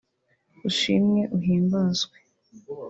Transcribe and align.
Ushimwe 0.69 1.21
uhimbazwe 1.37 2.17